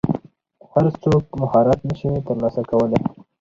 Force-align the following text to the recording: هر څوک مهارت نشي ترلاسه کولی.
هر 0.71 0.85
څوک 1.03 1.23
مهارت 1.41 1.79
نشي 1.89 2.09
ترلاسه 2.27 2.61
کولی. 2.69 2.99